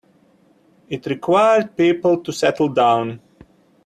[0.89, 3.21] It required people to settle down.